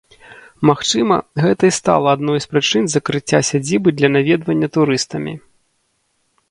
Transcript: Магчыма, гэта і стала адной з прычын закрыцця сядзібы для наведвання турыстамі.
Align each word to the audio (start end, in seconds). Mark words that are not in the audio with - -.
Магчыма, 0.69 1.15
гэта 1.43 1.63
і 1.71 1.75
стала 1.79 2.07
адной 2.17 2.39
з 2.47 2.49
прычын 2.55 2.83
закрыцця 2.95 3.39
сядзібы 3.51 3.89
для 4.01 4.09
наведвання 4.17 4.67
турыстамі. 4.79 5.33